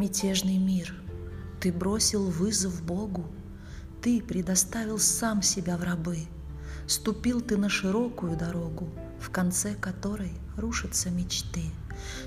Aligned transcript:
Мятежный 0.00 0.56
мир, 0.56 0.94
ты 1.60 1.70
бросил 1.70 2.30
вызов 2.30 2.82
Богу, 2.82 3.26
ты 4.00 4.22
предоставил 4.22 4.98
сам 4.98 5.42
себя 5.42 5.76
в 5.76 5.82
рабы, 5.82 6.20
ступил 6.86 7.42
ты 7.42 7.58
на 7.58 7.68
широкую 7.68 8.34
дорогу, 8.34 8.88
в 9.20 9.28
конце 9.28 9.74
которой 9.74 10.32
рушатся 10.56 11.10
мечты. 11.10 11.64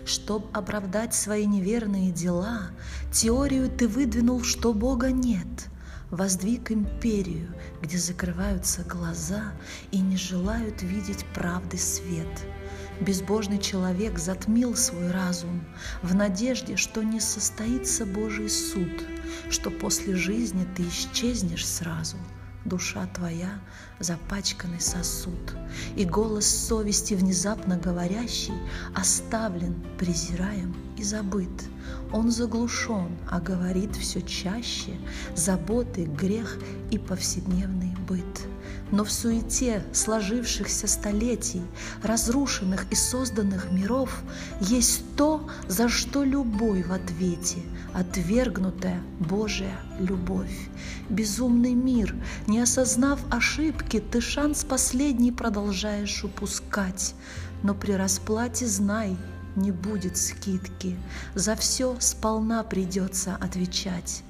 Чтоб 0.06 0.56
оправдать 0.56 1.16
свои 1.16 1.48
неверные 1.48 2.12
дела, 2.12 2.70
теорию 3.12 3.72
ты 3.72 3.88
выдвинул, 3.88 4.44
что 4.44 4.72
Бога 4.72 5.12
нет— 5.12 5.48
воздвиг 6.12 6.72
империю, 6.72 7.50
где 7.82 7.98
закрываются 7.98 8.84
глаза 8.84 9.54
и 9.90 9.98
не 9.98 10.16
желают 10.16 10.84
видеть 10.84 11.26
правды 11.34 11.80
свет. 11.80 12.46
Безбожный 13.06 13.60
человек 13.60 14.18
затмил 14.18 14.76
свой 14.78 15.12
разум 15.12 15.66
в 16.02 16.16
надежде, 16.16 16.78
что 16.78 17.04
не 17.04 17.20
состоится 17.20 18.06
Божий 18.06 18.50
суд, 18.50 19.04
что 19.50 19.72
после 19.72 20.16
жизни 20.16 20.66
ты 20.76 20.84
исчезнешь 20.88 21.68
сразу— 21.68 22.16
душа 22.66 23.06
твоя 23.08 23.60
запачканный 24.00 24.80
сосуд, 24.80 25.56
и 25.96 26.06
голос 26.06 26.46
совести 26.46 27.14
внезапно 27.14 27.78
говорящий 27.78 28.54
оставлен, 28.96 29.76
презираем 29.98 30.76
и 30.98 31.04
забыт. 31.04 31.50
Он 32.12 32.32
заглушен, 32.32 33.18
а 33.30 33.40
говорит 33.40 33.96
все 33.96 34.22
чаще 34.22 34.98
заботы, 35.36 36.06
грех 36.06 36.58
и 36.92 36.98
повседневный 36.98 37.96
быт. 38.08 38.48
Но 38.92 39.04
в 39.04 39.12
суете 39.12 39.84
сложившихся 39.92 40.88
столетий, 40.88 41.62
разрушенных 42.04 42.86
и 42.92 42.96
созданных 42.96 43.72
миров, 43.72 44.22
есть 44.60 45.04
то, 45.16 45.50
за 45.68 45.90
что 45.90 46.24
любой 46.24 46.84
в 46.84 46.92
ответе, 46.92 47.60
отвергнутая 47.94 49.02
Божья 49.20 49.80
любовь. 50.00 50.70
Безумный 51.10 51.74
мир, 51.74 52.16
не 52.48 52.60
осознав 52.60 53.20
ошибки, 53.32 54.00
ты 54.00 54.22
шанс 54.22 54.64
последний 54.64 55.32
продолжаешь 55.32 56.24
упускать. 56.24 57.16
Но 57.64 57.74
при 57.74 57.94
расплате 57.94 58.68
знай, 58.68 59.18
не 59.56 59.72
будет 59.72 60.18
скидки, 60.18 60.98
за 61.36 61.56
все 61.56 61.96
сполна 62.00 62.64
придется 62.64 63.36
отвечать. 63.36 64.24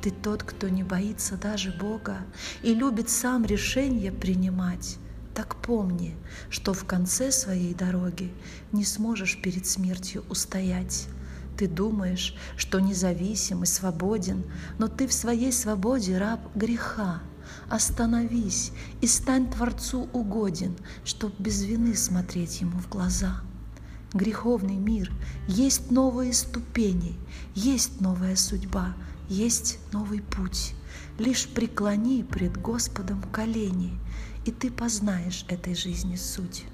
Ты 0.00 0.10
тот, 0.10 0.44
кто 0.44 0.68
не 0.68 0.84
боится 0.84 1.36
даже 1.36 1.72
Бога 1.72 2.18
и 2.62 2.72
любит 2.72 3.10
сам 3.10 3.44
решение 3.44 4.12
принимать. 4.12 4.98
Так 5.34 5.56
помни, 5.56 6.16
что 6.50 6.72
в 6.72 6.84
конце 6.84 7.32
своей 7.32 7.74
дороги 7.74 8.32
не 8.72 8.84
сможешь 8.84 9.40
перед 9.40 9.66
смертью 9.66 10.24
устоять. 10.28 11.08
Ты 11.56 11.66
думаешь, 11.66 12.36
что 12.56 12.78
независим 12.78 13.64
и 13.64 13.66
свободен, 13.66 14.44
но 14.78 14.86
ты 14.86 15.08
в 15.08 15.12
своей 15.12 15.52
свободе 15.52 16.16
раб 16.16 16.40
греха. 16.54 17.20
Остановись 17.68 18.72
и 19.00 19.06
стань 19.06 19.50
Творцу 19.50 20.08
угоден, 20.12 20.76
чтоб 21.04 21.32
без 21.40 21.62
вины 21.64 21.94
смотреть 21.94 22.60
Ему 22.60 22.78
в 22.78 22.88
глаза. 22.88 23.40
Греховный 24.14 24.76
мир, 24.76 25.12
есть 25.46 25.90
новые 25.90 26.32
ступени, 26.32 27.14
есть 27.54 28.00
новая 28.00 28.36
судьба, 28.36 28.94
есть 29.28 29.78
новый 29.92 30.22
путь. 30.22 30.74
Лишь 31.18 31.46
преклони 31.46 32.22
пред 32.22 32.56
Господом 32.58 33.22
колени, 33.32 33.92
и 34.46 34.50
ты 34.50 34.70
познаешь 34.70 35.44
этой 35.48 35.74
жизни 35.74 36.16
суть. 36.16 36.64